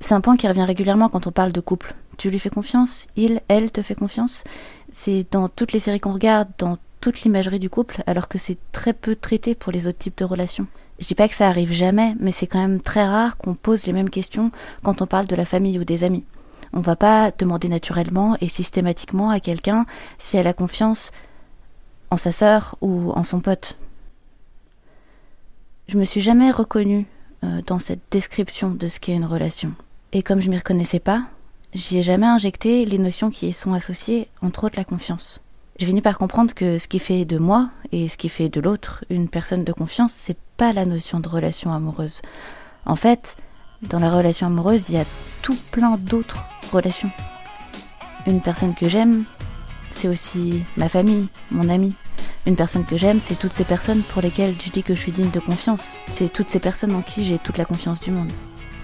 C'est 0.00 0.14
un 0.14 0.20
point 0.20 0.36
qui 0.36 0.48
revient 0.48 0.64
régulièrement 0.64 1.08
quand 1.08 1.26
on 1.26 1.32
parle 1.32 1.52
de 1.52 1.60
couple. 1.60 1.94
Tu 2.16 2.30
lui 2.30 2.38
fais 2.38 2.50
confiance? 2.50 3.06
Il, 3.16 3.40
elle 3.48 3.70
te 3.70 3.82
fait 3.82 3.94
confiance? 3.94 4.44
C'est 4.90 5.26
dans 5.30 5.48
toutes 5.48 5.72
les 5.72 5.80
séries 5.80 6.00
qu'on 6.00 6.12
regarde, 6.12 6.48
dans 6.58 6.78
toute 7.00 7.22
l'imagerie 7.22 7.58
du 7.58 7.70
couple, 7.70 8.02
alors 8.06 8.28
que 8.28 8.38
c'est 8.38 8.58
très 8.72 8.92
peu 8.92 9.16
traité 9.16 9.54
pour 9.54 9.72
les 9.72 9.86
autres 9.86 9.98
types 9.98 10.18
de 10.18 10.24
relations. 10.24 10.66
Je 11.00 11.06
dis 11.06 11.14
pas 11.14 11.28
que 11.28 11.34
ça 11.34 11.48
arrive 11.48 11.72
jamais, 11.72 12.14
mais 12.20 12.30
c'est 12.30 12.46
quand 12.46 12.60
même 12.60 12.80
très 12.80 13.06
rare 13.06 13.38
qu'on 13.38 13.54
pose 13.54 13.86
les 13.86 13.92
mêmes 13.92 14.10
questions 14.10 14.50
quand 14.82 15.00
on 15.00 15.06
parle 15.06 15.26
de 15.26 15.34
la 15.34 15.46
famille 15.46 15.78
ou 15.78 15.84
des 15.84 16.04
amis. 16.04 16.24
On 16.72 16.80
va 16.80 16.94
pas 16.94 17.32
demander 17.36 17.68
naturellement 17.68 18.36
et 18.40 18.48
systématiquement 18.48 19.30
à 19.30 19.40
quelqu'un 19.40 19.86
si 20.18 20.36
elle 20.36 20.46
a 20.46 20.52
confiance 20.52 21.10
en 22.10 22.16
sa 22.16 22.32
sœur 22.32 22.76
ou 22.80 23.12
en 23.12 23.24
son 23.24 23.40
pote. 23.40 23.76
Je 25.88 25.98
me 25.98 26.04
suis 26.04 26.20
jamais 26.20 26.50
reconnue 26.50 27.06
euh, 27.42 27.60
dans 27.66 27.78
cette 27.78 28.02
description 28.10 28.70
de 28.70 28.86
ce 28.86 29.00
qu'est 29.00 29.14
une 29.14 29.24
relation. 29.24 29.72
Et 30.12 30.22
comme 30.22 30.40
je 30.40 30.50
m'y 30.50 30.58
reconnaissais 30.58 31.00
pas, 31.00 31.24
j'y 31.72 31.98
ai 31.98 32.02
jamais 32.02 32.26
injecté 32.26 32.84
les 32.84 32.98
notions 32.98 33.30
qui 33.30 33.48
y 33.48 33.52
sont 33.52 33.72
associées, 33.72 34.28
entre 34.42 34.64
autres 34.64 34.76
la 34.78 34.84
confiance. 34.84 35.40
J'ai 35.78 35.86
fini 35.86 36.02
par 36.02 36.18
comprendre 36.18 36.52
que 36.52 36.78
ce 36.78 36.88
qui 36.88 36.98
fait 36.98 37.24
de 37.24 37.38
moi 37.38 37.70
et 37.90 38.08
ce 38.10 38.18
qui 38.18 38.28
fait 38.28 38.50
de 38.50 38.60
l'autre 38.60 39.04
une 39.08 39.30
personne 39.30 39.64
de 39.64 39.72
confiance, 39.72 40.12
c'est 40.12 40.36
pas 40.60 40.74
la 40.74 40.84
notion 40.84 41.20
de 41.20 41.28
relation 41.30 41.72
amoureuse. 41.72 42.20
En 42.84 42.94
fait, 42.94 43.36
dans 43.80 43.98
la 43.98 44.10
relation 44.10 44.46
amoureuse, 44.46 44.90
il 44.90 44.96
y 44.96 44.98
a 44.98 45.06
tout 45.40 45.56
plein 45.70 45.96
d'autres 45.96 46.44
relations. 46.70 47.10
Une 48.26 48.42
personne 48.42 48.74
que 48.74 48.86
j'aime, 48.86 49.24
c'est 49.90 50.06
aussi 50.06 50.62
ma 50.76 50.90
famille, 50.90 51.28
mon 51.50 51.70
ami. 51.70 51.96
Une 52.44 52.56
personne 52.56 52.84
que 52.84 52.98
j'aime, 52.98 53.20
c'est 53.24 53.38
toutes 53.38 53.54
ces 53.54 53.64
personnes 53.64 54.02
pour 54.02 54.20
lesquelles 54.20 54.54
je 54.62 54.70
dis 54.70 54.82
que 54.82 54.94
je 54.94 55.00
suis 55.00 55.12
digne 55.12 55.30
de 55.30 55.40
confiance. 55.40 55.96
C'est 56.10 56.30
toutes 56.30 56.50
ces 56.50 56.60
personnes 56.60 56.94
en 56.94 57.00
qui 57.00 57.24
j'ai 57.24 57.38
toute 57.38 57.56
la 57.56 57.64
confiance 57.64 58.00
du 58.00 58.10
monde. 58.10 58.30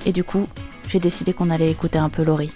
Et 0.07 0.13
du 0.13 0.25
coup, 0.25 0.49
j'ai 0.89 0.99
décidé 0.99 1.35
qu'on 1.35 1.51
allait 1.51 1.71
écouter 1.71 1.99
un 1.99 2.09
peu 2.09 2.25
Laurie. 2.25 2.53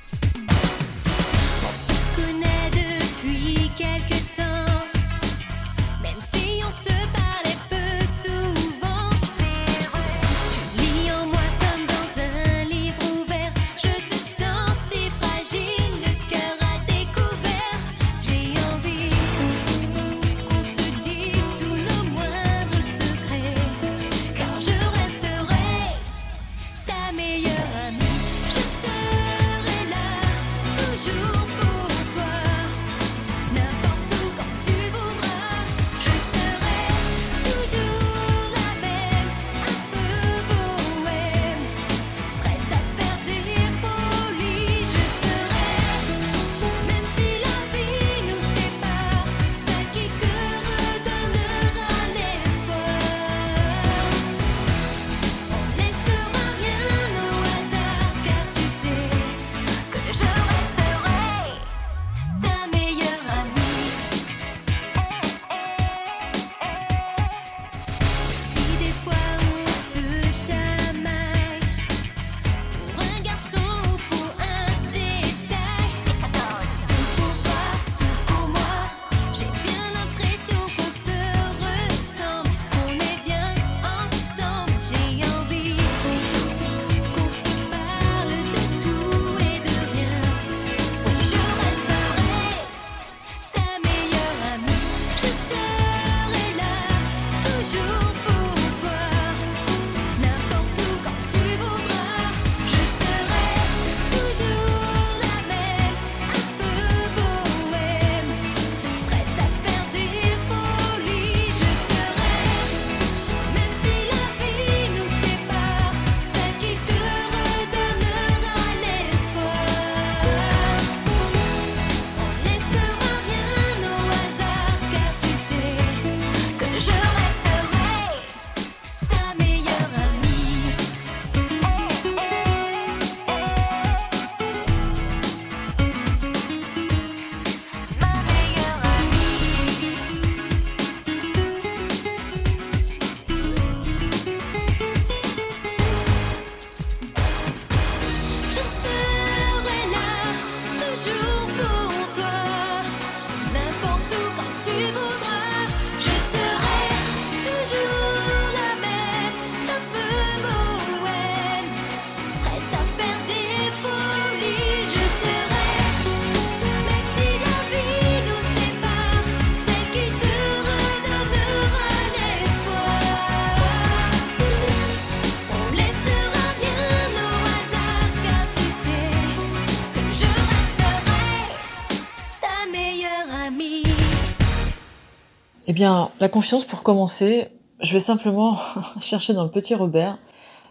Eh 185.70 185.72
bien, 185.72 186.10
la 186.18 186.28
confiance, 186.28 186.64
pour 186.64 186.82
commencer, 186.82 187.46
je 187.80 187.92
vais 187.92 188.00
simplement 188.00 188.58
chercher 189.00 189.34
dans 189.34 189.44
le 189.44 189.50
petit 189.50 189.76
Robert 189.76 190.18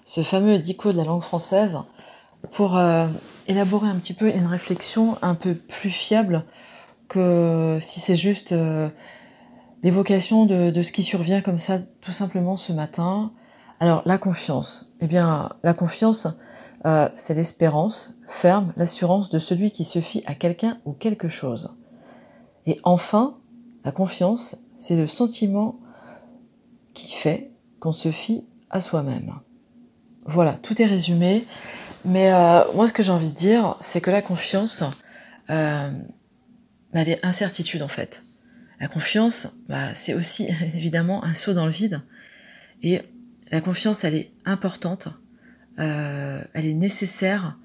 ce 0.03 0.23
fameux 0.23 0.59
dico 0.59 0.91
de 0.91 0.97
la 0.97 1.05
langue 1.05 1.21
française 1.21 1.79
pour 2.51 2.75
euh, 2.75 3.07
élaborer 3.47 3.87
un 3.87 3.95
petit 3.95 4.13
peu 4.13 4.29
une 4.29 4.45
réflexion 4.45 5.17
un 5.21 5.35
peu 5.35 5.53
plus 5.53 5.89
fiable 5.89 6.43
que 7.07 7.77
si 7.79 8.01
c'est 8.01 8.17
juste 8.17 8.51
euh, 8.51 8.89
l'évocation 9.83 10.45
de, 10.45 10.83
ce 10.83 10.91
qui 10.91 11.03
survient 11.03 11.39
comme 11.39 11.59
ça 11.59 11.79
tout 12.01 12.11
simplement 12.11 12.57
ce 12.57 12.73
matin. 12.73 13.31
Alors 13.79 14.01
la 14.05 14.17
confiance, 14.17 14.91
eh 14.99 15.07
bien 15.07 15.49
la 15.63 15.73
confiance, 15.73 16.27
euh, 16.85 17.07
c'est 17.15 17.35
l'espérance 17.35 18.15
ferme, 18.27 18.73
l'assurance 18.75 19.29
de 19.29 19.39
celui 19.39 19.71
qui 19.71 19.85
se 19.85 20.01
fie 20.01 20.23
à 20.25 20.35
quelqu'un 20.35 20.77
ou 20.83 20.91
quelque 20.91 21.29
chose. 21.29 21.77
Et 22.65 22.81
enfin, 22.83 23.37
la 23.85 23.93
confiance, 23.93 24.57
c'est 24.79 24.95
le 24.95 25.07
sentiment 25.07 25.79
qui 26.93 27.13
fait 27.13 27.51
qu'on 27.79 27.93
se 27.93 28.11
fie 28.11 28.45
à 28.69 28.81
soi-même. 28.81 29.33
Voilà, 30.25 30.53
tout 30.53 30.81
est 30.81 30.85
résumé. 30.85 31.43
Mais 32.05 32.31
euh, 32.31 32.61
moi, 32.73 32.87
ce 32.87 32.93
que 32.93 33.03
j'ai 33.03 33.11
envie 33.11 33.29
de 33.29 33.35
dire, 33.35 33.75
c'est 33.81 34.01
que 34.01 34.09
la 34.09 34.21
confiance, 34.21 34.83
euh, 35.49 35.91
elle 36.93 37.09
est 37.09 37.23
incertitude 37.25 37.81
en 37.81 37.87
fait. 37.87 38.23
La 38.79 38.87
confiance, 38.87 39.53
bah, 39.67 39.93
c'est 39.93 40.13
aussi 40.13 40.47
évidemment 40.75 41.23
un 41.23 41.33
saut 41.33 41.53
dans 41.53 41.65
le 41.65 41.71
vide. 41.71 42.01
Et 42.81 43.01
la 43.51 43.59
confiance, 43.61 44.03
elle 44.05 44.15
est 44.15 44.31
importante, 44.45 45.09
euh, 45.79 46.41
elle 46.53 46.65
est 46.65 46.73
nécessaire. 46.73 47.57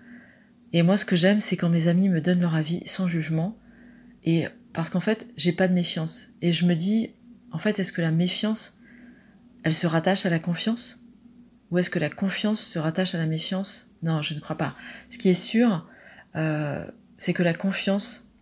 Et 0.72 0.82
moi, 0.82 0.96
ce 0.96 1.04
que 1.04 1.14
j'aime, 1.14 1.38
c'est 1.38 1.56
quand 1.56 1.68
mes 1.68 1.86
amis 1.86 2.08
me 2.08 2.20
donnent 2.20 2.40
leur 2.40 2.56
avis 2.56 2.84
sans 2.86 3.06
jugement. 3.06 3.56
Et 4.24 4.46
parce 4.74 4.90
qu'en 4.90 5.00
fait, 5.00 5.28
j'ai 5.36 5.52
pas 5.52 5.68
de 5.68 5.72
méfiance. 5.72 6.28
Et 6.42 6.52
je 6.52 6.66
me 6.66 6.74
dis, 6.74 7.10
en 7.52 7.58
fait, 7.58 7.78
est-ce 7.78 7.92
que 7.92 8.02
la 8.02 8.10
méfiance, 8.10 8.80
elle 9.62 9.72
se 9.72 9.86
rattache 9.86 10.26
à 10.26 10.30
la 10.30 10.40
confiance? 10.40 11.06
Ou 11.70 11.78
est-ce 11.78 11.90
que 11.90 12.00
la 12.00 12.10
confiance 12.10 12.60
se 12.60 12.78
rattache 12.78 13.14
à 13.14 13.18
la 13.18 13.26
méfiance? 13.26 13.92
Non, 14.02 14.20
je 14.20 14.34
ne 14.34 14.40
crois 14.40 14.56
pas. 14.56 14.74
Ce 15.10 15.16
qui 15.16 15.28
est 15.28 15.34
sûr, 15.34 15.88
euh, 16.34 16.84
c'est 17.16 17.32
que 17.32 17.44
la 17.44 17.54
confiance, 17.54 18.32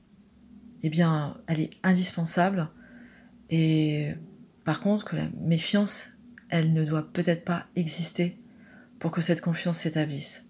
eh 0.82 0.88
bien, 0.88 1.36
elle 1.46 1.60
est 1.60 1.70
indispensable. 1.82 2.70
Et 3.50 4.14
par 4.64 4.80
contre, 4.80 5.04
que 5.04 5.16
la 5.16 5.28
méfiance, 5.38 6.12
elle 6.48 6.72
ne 6.72 6.84
doit 6.84 7.12
peut-être 7.12 7.44
pas 7.44 7.66
exister 7.76 8.38
pour 8.98 9.10
que 9.10 9.20
cette 9.20 9.42
confiance 9.42 9.78
s'établisse. 9.78 10.48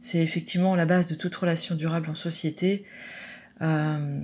C'est 0.00 0.22
effectivement 0.22 0.74
la 0.74 0.86
base 0.86 1.06
de 1.08 1.14
toute 1.14 1.34
relation 1.34 1.74
durable 1.74 2.08
en 2.08 2.14
société. 2.14 2.86
Euh, 3.60 4.20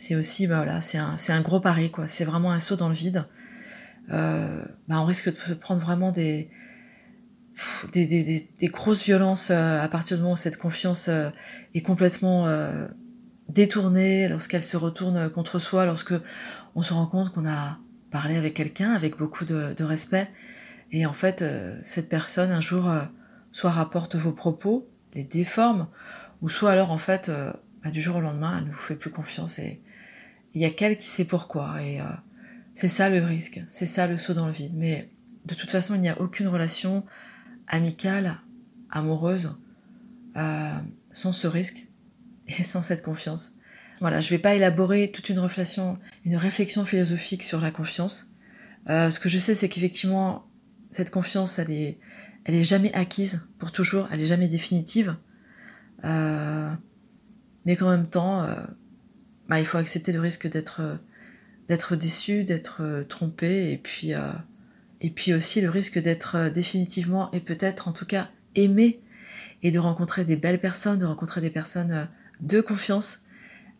c'est 0.00 0.14
aussi, 0.14 0.46
bah 0.46 0.56
voilà, 0.56 0.80
c'est 0.80 0.96
un, 0.96 1.40
gros 1.42 1.60
pari, 1.60 1.90
quoi. 1.90 2.08
C'est 2.08 2.24
vraiment 2.24 2.52
un 2.52 2.58
saut 2.58 2.74
dans 2.74 2.88
le 2.88 2.94
vide. 2.94 3.26
Euh, 4.10 4.64
bah 4.88 4.98
on 4.98 5.04
risque 5.04 5.28
de 5.28 5.52
prendre 5.52 5.82
vraiment 5.82 6.10
des, 6.10 6.48
grosses 8.62 9.04
violences 9.04 9.50
euh, 9.50 9.78
à 9.78 9.88
partir 9.88 10.16
du 10.16 10.22
moment 10.22 10.32
où 10.32 10.38
cette 10.38 10.56
confiance 10.56 11.08
euh, 11.08 11.28
est 11.74 11.82
complètement 11.82 12.46
détournée, 13.50 14.26
lorsqu'elle 14.30 14.62
se 14.62 14.78
retourne 14.78 15.28
contre 15.28 15.58
soi, 15.58 15.84
lorsque 15.84 16.14
on 16.74 16.82
se 16.82 16.94
rend 16.94 17.06
compte 17.06 17.30
qu'on 17.34 17.46
a 17.46 17.78
parlé 18.10 18.38
avec 18.38 18.54
quelqu'un 18.54 18.92
avec 18.92 19.18
beaucoup 19.18 19.44
de, 19.44 19.74
de, 19.74 19.84
respect, 19.84 20.30
et 20.92 21.04
en 21.04 21.12
fait, 21.12 21.44
cette 21.84 22.08
personne 22.08 22.50
un 22.50 22.62
jour 22.62 22.90
soit 23.52 23.70
rapporte 23.70 24.16
vos 24.16 24.32
propos, 24.32 24.88
les 25.12 25.24
déforme, 25.24 25.88
ou 26.40 26.48
soit 26.48 26.70
alors 26.70 26.90
en 26.90 26.98
fait, 26.98 27.30
bah, 27.84 27.90
du 27.90 28.00
jour 28.00 28.16
au 28.16 28.20
lendemain, 28.22 28.56
elle 28.56 28.64
ne 28.64 28.70
vous 28.70 28.78
fait 28.78 28.96
plus 28.96 29.10
confiance 29.10 29.58
et 29.58 29.82
il 30.54 30.60
y 30.60 30.64
a 30.64 30.70
qu'elle 30.70 30.96
qui 30.96 31.06
sait 31.06 31.24
pourquoi. 31.24 31.82
Et 31.82 32.00
c'est 32.74 32.88
ça 32.88 33.08
le 33.08 33.22
risque, 33.22 33.62
c'est 33.68 33.86
ça 33.86 34.06
le 34.06 34.18
saut 34.18 34.34
dans 34.34 34.46
le 34.46 34.52
vide. 34.52 34.72
Mais 34.74 35.10
de 35.46 35.54
toute 35.54 35.70
façon, 35.70 35.94
il 35.94 36.00
n'y 36.00 36.08
a 36.08 36.20
aucune 36.20 36.48
relation 36.48 37.04
amicale, 37.66 38.38
amoureuse, 38.90 39.58
euh, 40.36 40.72
sans 41.12 41.32
ce 41.32 41.46
risque 41.46 41.86
et 42.48 42.62
sans 42.62 42.82
cette 42.82 43.02
confiance. 43.02 43.56
Voilà, 44.00 44.20
je 44.20 44.26
ne 44.26 44.30
vais 44.30 44.38
pas 44.38 44.54
élaborer 44.54 45.10
toute 45.12 45.28
une 45.28 45.38
réflexion, 45.38 45.98
une 46.24 46.36
réflexion 46.36 46.84
philosophique 46.84 47.42
sur 47.42 47.60
la 47.60 47.70
confiance. 47.70 48.34
Euh, 48.88 49.10
ce 49.10 49.20
que 49.20 49.28
je 49.28 49.38
sais, 49.38 49.54
c'est 49.54 49.68
qu'effectivement, 49.68 50.46
cette 50.90 51.10
confiance, 51.10 51.58
elle 51.58 51.70
est, 51.70 52.62
jamais 52.64 52.92
acquise 52.94 53.46
pour 53.58 53.72
toujours, 53.72 54.08
elle 54.10 54.20
est 54.20 54.26
jamais 54.26 54.48
définitive. 54.48 55.16
Euh, 56.04 56.70
mais 57.66 57.76
qu'en 57.76 57.90
même 57.90 58.08
temps, 58.08 58.42
euh, 58.44 58.54
bah, 59.50 59.60
il 59.60 59.66
faut 59.66 59.78
accepter 59.78 60.12
le 60.12 60.20
risque 60.20 60.48
d'être 60.48 60.98
d'être 61.68 61.94
déçu, 61.94 62.42
d'être 62.42 63.04
trompé, 63.08 63.70
et 63.70 63.78
puis 63.78 64.14
et 65.00 65.10
puis 65.10 65.32
aussi 65.32 65.60
le 65.60 65.70
risque 65.70 65.98
d'être 65.98 66.36
euh, 66.36 66.50
définitivement 66.50 67.30
et 67.32 67.40
peut-être 67.40 67.88
en 67.88 67.92
tout 67.92 68.06
cas 68.06 68.28
aimé 68.54 69.00
et 69.62 69.70
de 69.70 69.78
rencontrer 69.78 70.24
des 70.24 70.36
belles 70.36 70.60
personnes, 70.60 70.98
de 70.98 71.06
rencontrer 71.06 71.40
des 71.40 71.50
personnes 71.50 71.92
euh, 71.92 72.04
de 72.40 72.60
confiance 72.60 73.20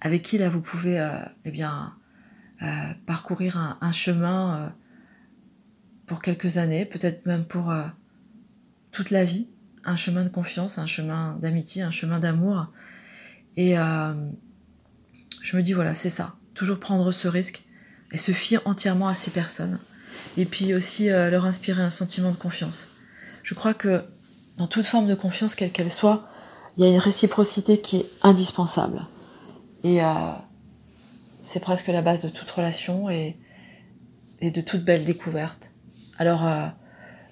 avec 0.00 0.22
qui 0.22 0.38
là 0.38 0.48
vous 0.48 0.60
pouvez 0.60 1.00
euh, 1.00 1.18
eh 1.44 1.50
bien 1.50 1.94
euh, 2.62 2.66
parcourir 3.06 3.58
un, 3.58 3.78
un 3.80 3.92
chemin 3.92 4.56
euh, 4.56 4.68
pour 6.06 6.22
quelques 6.22 6.56
années, 6.56 6.84
peut-être 6.84 7.24
même 7.26 7.44
pour 7.44 7.70
euh, 7.70 7.84
toute 8.90 9.10
la 9.10 9.24
vie, 9.24 9.48
un 9.84 9.96
chemin 9.96 10.24
de 10.24 10.28
confiance, 10.28 10.78
un 10.78 10.86
chemin 10.86 11.36
d'amitié, 11.36 11.82
un 11.82 11.90
chemin 11.90 12.18
d'amour. 12.18 12.72
Et 13.56 13.76
je 15.42 15.56
me 15.56 15.62
dis 15.62 15.72
voilà, 15.72 15.94
c'est 15.94 16.10
ça, 16.10 16.36
toujours 16.54 16.78
prendre 16.78 17.10
ce 17.12 17.28
risque 17.28 17.64
et 18.12 18.18
se 18.18 18.32
fier 18.32 18.60
entièrement 18.64 19.08
à 19.08 19.14
ces 19.14 19.30
personnes 19.30 19.78
et 20.36 20.44
puis 20.44 20.74
aussi 20.74 21.10
euh, 21.10 21.30
leur 21.30 21.44
inspirer 21.44 21.82
un 21.82 21.90
sentiment 21.90 22.30
de 22.30 22.36
confiance. 22.36 22.88
Je 23.42 23.54
crois 23.54 23.74
que 23.74 24.02
dans 24.58 24.66
toute 24.66 24.86
forme 24.86 25.06
de 25.06 25.14
confiance, 25.14 25.54
quelle 25.54 25.70
qu'elle 25.70 25.90
soit, 25.90 26.28
il 26.76 26.84
y 26.84 26.86
a 26.86 26.90
une 26.90 26.98
réciprocité 26.98 27.80
qui 27.80 27.98
est 27.98 28.06
indispensable. 28.22 29.02
Et 29.82 30.02
euh, 30.02 30.06
c'est 31.42 31.60
presque 31.60 31.88
la 31.88 32.02
base 32.02 32.22
de 32.22 32.28
toute 32.28 32.50
relation 32.50 33.10
et, 33.10 33.36
de 34.42 34.60
toute 34.60 34.82
belle 34.82 35.04
découverte. 35.04 35.70
Alors, 36.18 36.46
euh, 36.46 36.66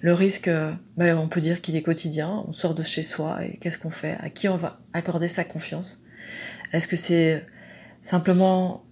le 0.01 0.13
risque, 0.13 0.49
bah, 0.97 1.15
on 1.17 1.27
peut 1.27 1.41
dire 1.41 1.61
qu'il 1.61 1.75
est 1.75 1.81
quotidien, 1.81 2.43
on 2.47 2.53
sort 2.53 2.75
de 2.75 2.83
chez 2.83 3.03
soi 3.03 3.43
et 3.45 3.57
qu'est-ce 3.57 3.77
qu'on 3.77 3.91
fait? 3.91 4.17
À 4.19 4.29
qui 4.29 4.47
on 4.47 4.57
va 4.57 4.79
accorder 4.93 5.27
sa 5.27 5.43
confiance? 5.43 6.03
Est-ce 6.71 6.87
que 6.87 6.95
c'est 6.95 7.45
simplement 8.01 8.85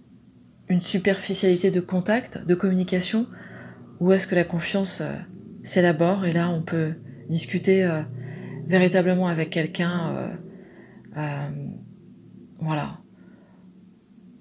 une 0.68 0.80
superficialité 0.80 1.70
de 1.70 1.80
contact, 1.80 2.44
de 2.44 2.54
communication 2.54 3.26
où 4.00 4.12
est-ce 4.12 4.26
que 4.26 4.34
la 4.34 4.44
confiance 4.44 5.00
euh, 5.00 5.12
s'élabore 5.62 6.24
et 6.24 6.32
là 6.32 6.50
on 6.50 6.62
peut 6.62 6.94
discuter 7.28 7.84
euh, 7.84 8.02
véritablement 8.66 9.28
avec 9.28 9.50
quelqu'un 9.50 10.36
euh, 11.16 11.50
voilà. 12.60 12.98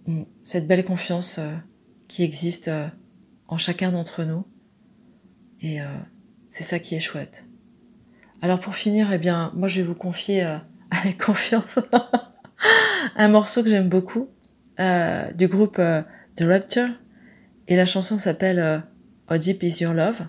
Mm, 0.05 0.23
cette 0.43 0.67
belle 0.67 0.85
confiance 0.85 1.39
qui 2.07 2.23
existe 2.23 2.69
en 3.47 3.57
chacun 3.57 3.91
d'entre 3.91 4.23
nous 4.23 4.45
et 5.61 5.79
c'est 6.49 6.63
ça 6.63 6.79
qui 6.79 6.95
est 6.95 6.99
chouette. 6.99 7.47
Alors 8.41 8.59
pour 8.59 8.75
finir 8.75 9.11
eh 9.11 9.17
bien 9.17 9.51
moi 9.55 9.67
je 9.67 9.81
vais 9.81 9.87
vous 9.87 9.95
confier 9.95 10.41
avec 10.91 11.17
confiance 11.17 11.79
un 13.15 13.27
morceau 13.27 13.63
que 13.63 13.69
j'aime 13.69 13.89
beaucoup 13.89 14.29
du 14.79 15.47
groupe 15.47 15.81
The 16.35 16.43
Rapture. 16.43 16.89
Et 17.67 17.75
la 17.75 17.85
chanson 17.85 18.17
s'appelle 18.17 18.83
How 19.29 19.37
Deep 19.37 19.63
Is 19.63 19.83
Your 19.83 19.93
Love. 19.93 20.21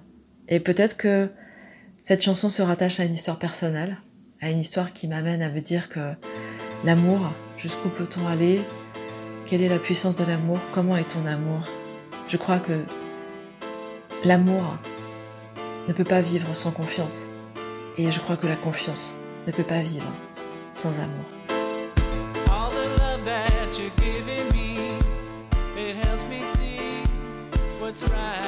Et 0.48 0.60
peut-être 0.60 0.96
que 0.96 1.30
cette 2.02 2.22
chanson 2.22 2.48
se 2.48 2.62
rattache 2.62 3.00
à 3.00 3.04
une 3.04 3.14
histoire 3.14 3.38
personnelle, 3.38 3.96
à 4.40 4.50
une 4.50 4.58
histoire 4.58 4.92
qui 4.92 5.08
m'amène 5.08 5.42
à 5.42 5.50
me 5.50 5.60
dire 5.60 5.88
que 5.88 6.14
l'amour, 6.84 7.32
jusqu'où 7.58 7.90
peut-on 7.90 8.26
aller? 8.26 8.62
Quelle 9.46 9.62
est 9.62 9.68
la 9.68 9.78
puissance 9.78 10.16
de 10.16 10.24
l'amour? 10.24 10.58
Comment 10.72 10.96
est 10.96 11.08
ton 11.08 11.26
amour? 11.26 11.68
Je 12.28 12.36
crois 12.36 12.58
que 12.58 12.82
l'amour 14.24 14.78
ne 15.86 15.92
peut 15.92 16.04
pas 16.04 16.20
vivre 16.20 16.54
sans 16.54 16.70
confiance. 16.70 17.26
Et 17.96 18.10
je 18.12 18.20
crois 18.20 18.36
que 18.36 18.46
la 18.46 18.56
confiance 18.56 19.14
ne 19.46 19.52
peut 19.52 19.62
pas 19.64 19.82
vivre 19.82 20.12
sans 20.72 21.00
amour. 21.00 21.37
right. 28.02 28.47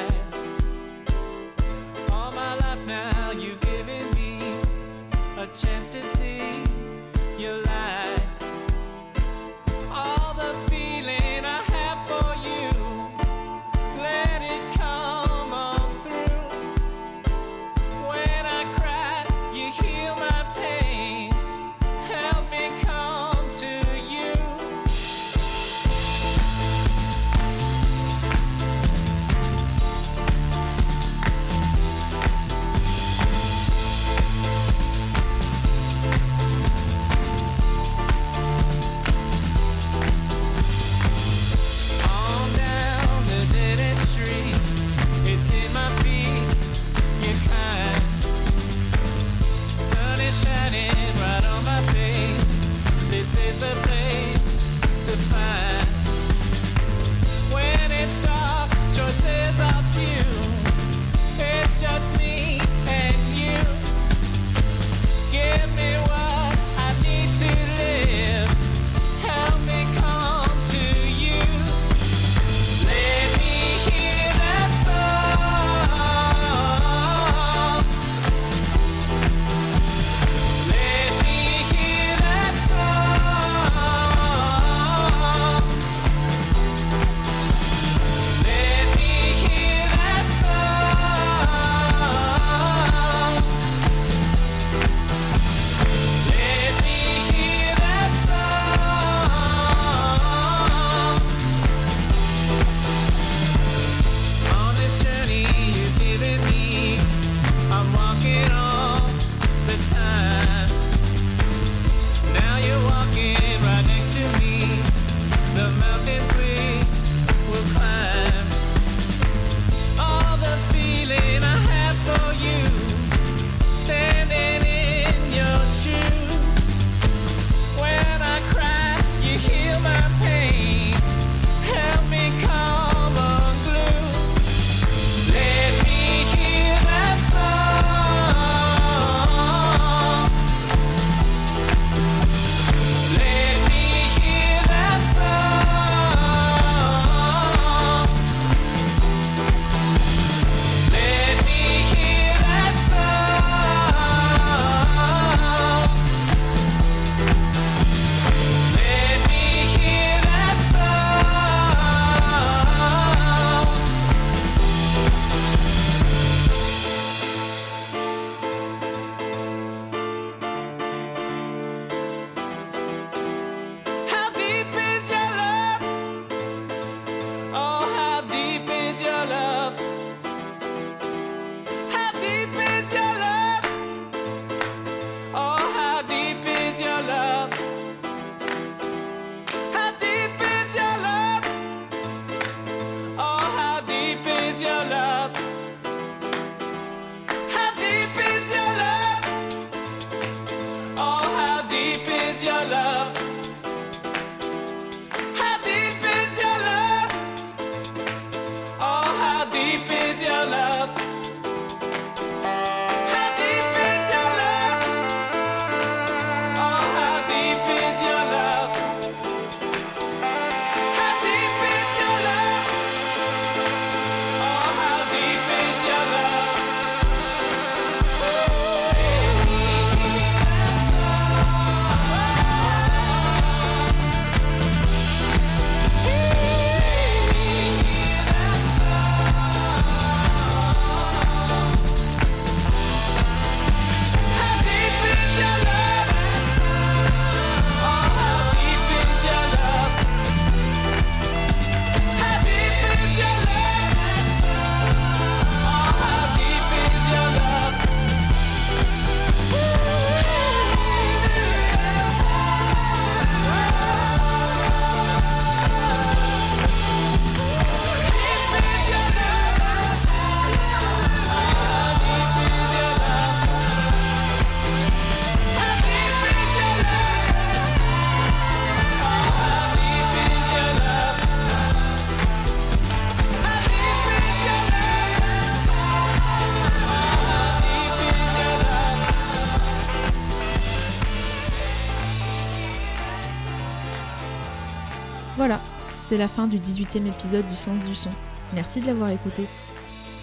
C'est 296.11 296.17
la 296.17 296.27
fin 296.27 296.45
du 296.45 296.59
18e 296.59 297.07
épisode 297.07 297.47
du 297.47 297.55
Sens 297.55 297.79
du 297.87 297.95
Son. 297.95 298.09
Merci 298.53 298.81
de 298.81 298.87
l'avoir 298.87 299.11
écouté. 299.11 299.47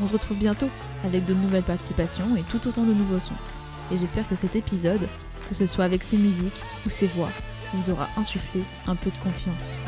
On 0.02 0.06
se 0.06 0.12
retrouve 0.12 0.36
bientôt 0.36 0.68
avec 1.02 1.24
de 1.24 1.32
nouvelles 1.32 1.62
participations 1.62 2.36
et 2.36 2.42
tout 2.42 2.68
autant 2.68 2.82
de 2.82 2.92
nouveaux 2.92 3.20
sons. 3.20 3.32
Et 3.90 3.96
j'espère 3.96 4.28
que 4.28 4.36
cet 4.36 4.54
épisode, 4.54 5.00
que 5.48 5.54
ce 5.54 5.66
soit 5.66 5.86
avec 5.86 6.04
ses 6.04 6.18
musiques 6.18 6.60
ou 6.84 6.90
ses 6.90 7.06
voix, 7.06 7.30
vous 7.72 7.90
aura 7.90 8.06
insufflé 8.18 8.62
un 8.86 8.96
peu 8.96 9.08
de 9.08 9.16
confiance. 9.16 9.78